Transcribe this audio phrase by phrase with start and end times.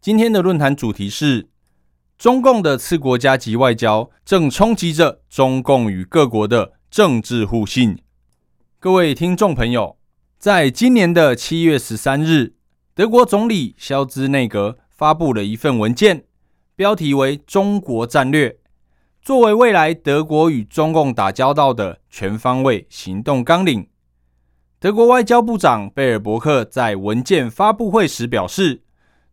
[0.00, 1.48] 今天的论坛主题是
[2.16, 7.98] 中共的次国家级外交正冲击着中共与各国的政治互信。
[8.78, 9.96] 各位听众朋友，
[10.38, 12.54] 在今年的七月十三日，
[12.94, 16.24] 德国总理肖兹内阁发布了一份文件，
[16.76, 18.50] 标题为《中国战略》，
[19.20, 23.88] 作为未来德国与中共打交道的全方位行动纲领。
[24.78, 28.82] 德国外交部长贝尔伯克在文件发布会时表示，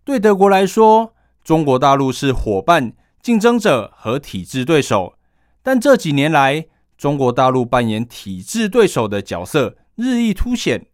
[0.06, 5.16] 对德国来说，中国大陆是伙伴、竞争者和体制对手。
[5.62, 6.66] 但这几年来，
[6.98, 10.88] 中国大陆扮演体制对手的角色日益凸显。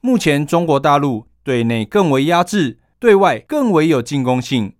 [0.00, 4.74] 目前，中国大陆对内更为压制，对外更为有进攻性。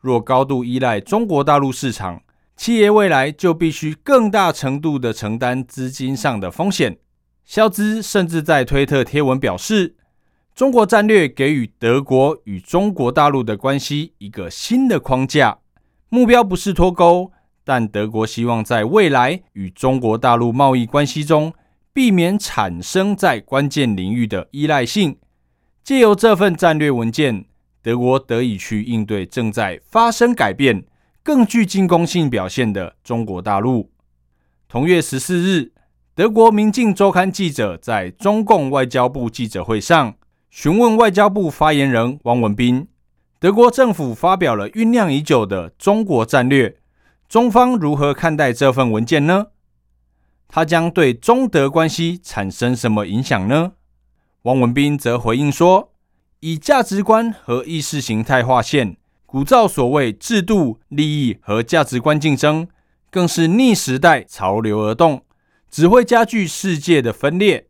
[0.00, 2.22] 若高度依赖中国大陆市场，
[2.56, 6.98] 企业未来就必须更大程度的承担资金上的风险。
[7.44, 9.94] 肖兹甚至在推特贴文表示，
[10.54, 15.58] 中国战略给予德国与中国大陆的关系一个新的框架，
[16.10, 17.32] 目标不是脱钩，
[17.64, 21.54] 但德国希望在未来与中国大陆贸易关系中，
[21.94, 25.16] 避免产生在关键领域的依赖性。
[25.82, 27.46] 借由这份战略文件，
[27.82, 30.84] 德国得以去应对正在发生改变、
[31.22, 33.90] 更具进攻性表现的中国大陆。
[34.68, 35.72] 同月十四日。
[36.14, 40.14] 德国《明镜周刊》记者在中共外交部记者会上
[40.52, 42.86] 询问外交部发言人王文斌
[43.40, 46.76] ：“德国政府发表了酝酿已久的中国战略，
[47.26, 49.46] 中方如何看待这份文件呢？
[50.48, 53.72] 它将对中德关系产生什么影响呢？”
[54.42, 55.94] 王文斌则回应说
[56.40, 62.68] ：“以价值观和意识形态划线，鼓噪所谓制度、利益和价值观竞争，
[63.10, 65.24] 更是逆时代潮流而动。”
[65.70, 67.68] 只会加剧世界的分裂。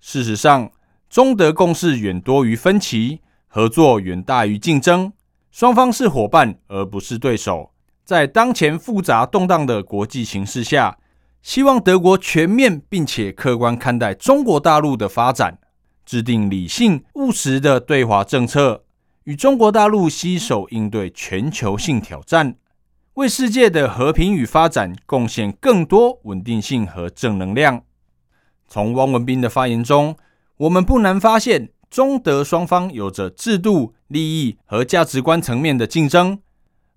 [0.00, 0.72] 事实上，
[1.10, 5.12] 中德共识远多于分歧，合作远大于竞争，
[5.50, 7.72] 双方是伙伴而不是对手。
[8.04, 10.98] 在当前复杂动荡的国际形势下，
[11.42, 15.58] 希望德国全面并且客观看待中国大陆的发展，
[16.06, 18.84] 制定理性务实的对华政策，
[19.24, 22.54] 与中国大陆携手应对全球性挑战。
[23.14, 27.82] 为世界的和平与发展贡献更多稳定性和正能量。
[28.68, 30.16] 从汪文斌的发言中，
[30.60, 36.38] 我们不难发现，中德双方有着制度、利益和价值观层面的竞争，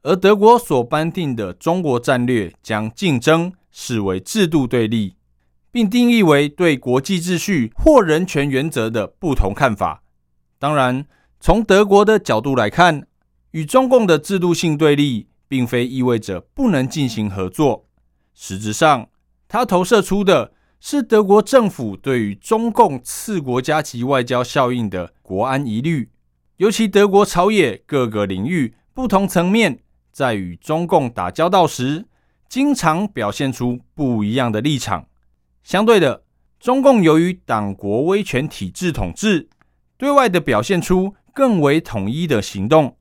[0.01, 5.16] 而德国所颁定的中国战略将竞争视为制度对立，
[5.72, 10.03] 并定义为对国际秩序或人权原则的不同看法。
[10.59, 11.06] 当然，
[11.40, 13.07] 从德国的角度来看，
[13.51, 15.28] 与中共的制度性对立。
[15.45, 17.85] 并非意味着不能进行合作，
[18.34, 19.07] 实质上，
[19.47, 20.51] 它投射出的
[20.86, 26.10] 是德国政府对于中共次国家级外交效应的国安疑虑，
[26.58, 29.80] 尤其德国朝野各个领域不同层面
[30.12, 32.04] 在与中共打交道时，
[32.50, 35.08] 经常表现出不一样的立场。
[35.64, 36.26] 相对的，
[36.60, 39.48] 中共由于党国威权体制统治，
[39.98, 42.98] 对外的表现出更为统一的行动，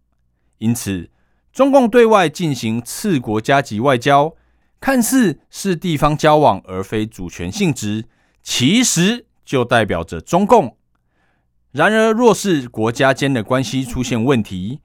[0.59, 1.11] 因此。
[1.53, 4.37] 中共对外进行次国家级外交，
[4.83, 8.07] 看似是地方交往而非主权性质，
[8.43, 10.77] 其实就代表着中共。
[11.71, 14.81] 然而，若是国家间的关系出现问题，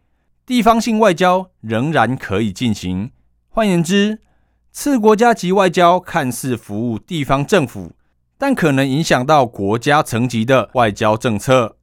[0.45, 3.09] 地方性外交仍然可以进行。
[3.49, 4.19] 换言之，
[4.71, 7.93] 次国家级外交看似服务地方政府，
[8.37, 11.77] 但可能影响到国家层级的外交政策。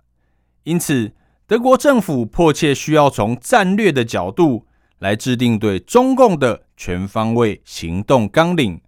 [0.62, 1.11] 因此，
[1.49, 4.69] 德国政府迫切需要从战略的角度。
[5.05, 8.81] 来制定对中共的全方位行动纲领。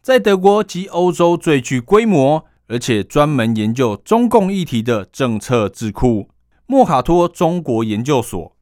[0.00, 6.30] 在德国及欧洲最具规模，而且专门研究中共议题的政策智库——
[6.64, 8.56] 莫卡托中国研究所，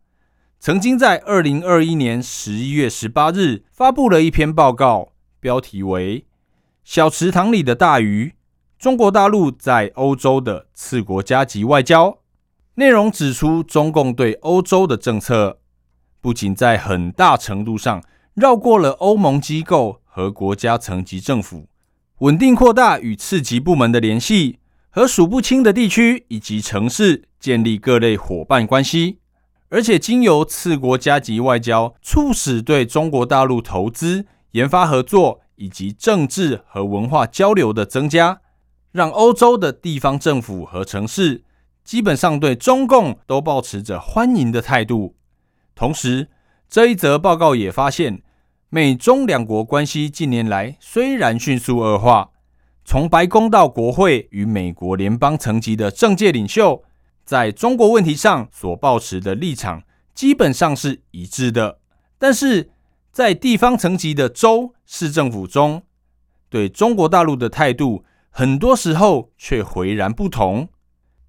[0.58, 6.22] 曾经在二零二一年十一月十八日发布了一篇报告，标题为
[6.82, 8.34] 《小池塘里的大鱼：
[8.76, 12.10] 中国大陆在欧洲的次国家级外交》。
[12.74, 15.60] 内容指出，中共对欧洲的政策。
[16.24, 21.68] 不仅在很大程度上绕过了欧盟机构和国家层级政府，
[22.20, 29.18] 稳定扩大与次级部门的联系，和数不清的地区以及城市建立各类伙伴关系，
[29.68, 38.40] 而且经由次国家级外交，促使对中国大陆投资、研发合作以及政治和文化交流的增加，
[38.92, 41.44] 让欧洲的地方政府和城市
[41.84, 45.16] 基本上对中共都保持着欢迎的态度。
[45.74, 46.28] 同时，
[46.68, 48.22] 这一则报告也发现，
[48.68, 52.30] 美中两国关系近年来虽然迅速恶化，
[52.84, 56.84] 从白宫到国会与美国联邦层级的政界领袖。
[57.24, 59.82] 在中国问题上所抱持的立场
[60.14, 61.78] 基本上是一致的，
[62.18, 62.70] 但是
[63.10, 65.84] 在地方层级的州市政府中，
[66.50, 70.68] 对中国大陆的态度很多时候却迥然不同。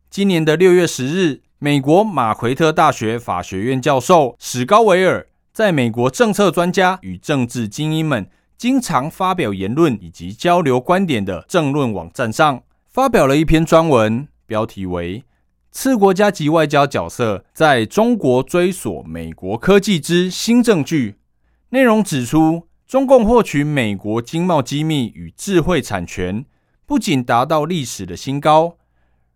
[0.10, 15.24] 今年的六月十日，美国马奎特大学法学院教授史高维尔在美国政策专家与政治精英们经常发表言论以及交流观点的政论网站上，发表了一篇专文，标题为。
[15.72, 21.16] 次国家级外交角色在中国追索美国科技之新证据，
[21.70, 26.46] 内容指出，中共获取美国经贸机密与智慧产权，
[26.86, 28.76] 不仅达到历史的新高，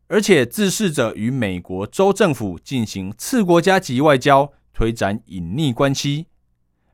[0.10, 6.26] 而且自恃着与美国州政府进行次国家级外交，推展隐匿关系，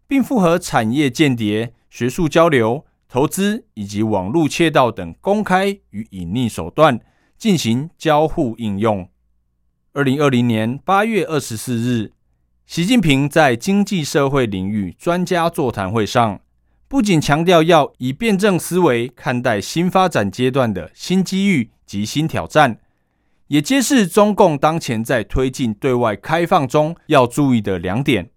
[0.06, 7.00] 并复合产业间谍、学术交流、投资以及网络窃盗等公开与隐匿手段
[7.38, 9.08] 进行交互应用。
[9.94, 12.12] 二零二零年八月二十四日，
[12.66, 16.42] 习近平在经济社会领域专家座谈会上，
[16.90, 22.82] 不仅强调要以辩证思维看待新发展阶段的新机遇及新挑战，
[23.48, 28.30] 也揭示中共当前在推进对外开放中要注意的两点：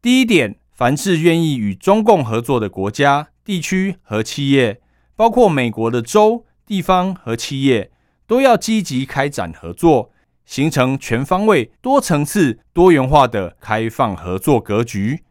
[0.00, 4.80] 第一点，凡是愿意与中共合作的国家、地区和企业，
[5.14, 7.90] 包括美国的州、地方和企业，
[8.26, 10.12] 都要积极开展合作。
[10.44, 15.24] 形成全方位、多层次、多元化的开放合作格局。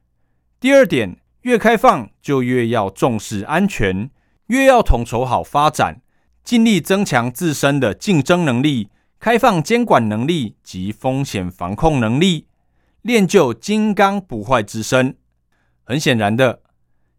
[0.60, 4.10] 第二点，越开放就越要重视安全，
[4.48, 6.02] 越要统筹好发展，
[6.44, 8.90] 尽力增强自身的竞争能力、
[9.26, 12.46] 开放监管能力及风险防控能力，
[13.02, 15.18] 练就金刚不坏之身。
[15.84, 16.62] 很显然的，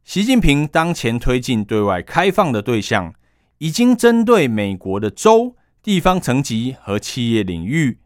[0.04, 3.12] 习近平当前推进对外开放的对象，
[3.58, 5.56] 已经针对美国的州。
[5.82, 7.98] 地方层级和企业领域，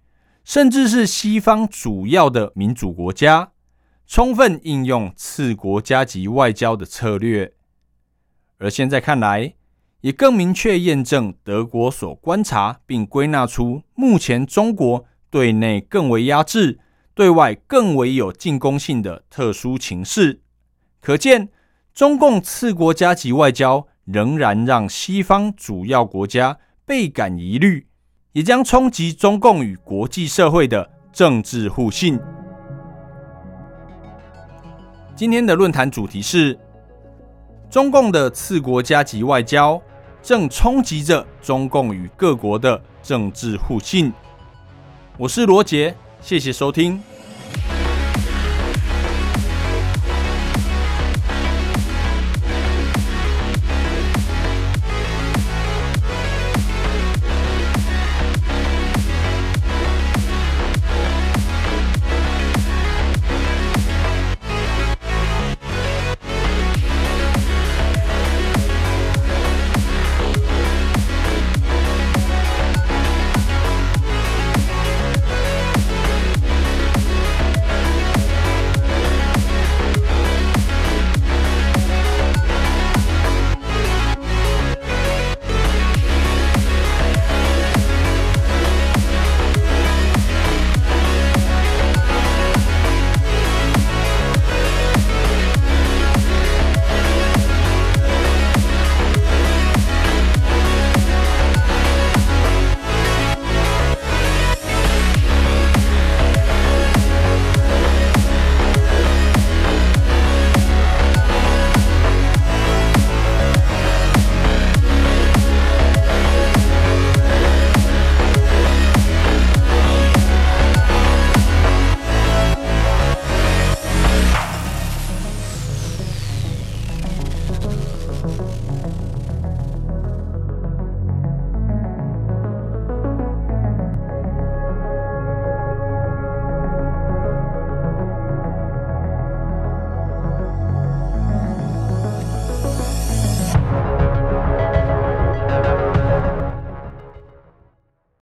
[0.45, 3.53] 甚至是西方主要的民主国家，
[4.07, 7.53] 充分应用次国家级外交的策略。
[8.57, 9.53] 而现在看来，
[10.01, 16.81] 也更明确验证德国所观察并归纳出目前中国对内更为压制、
[17.15, 20.41] 对外更为有进攻性的特殊情势。
[21.01, 21.49] 可见，
[21.95, 26.59] 中共次国家级外交仍然让西方主要国家。
[26.87, 27.87] 倍感疑虑，
[28.33, 32.19] 也将冲击中共与国际社会的政治互信。
[35.15, 36.59] 今天的论坛主题是：
[37.71, 39.81] 中共的次国家级外交
[40.23, 44.13] 正冲击着中共与各国的政治互信。
[45.17, 47.03] 我是罗杰，谢谢收听。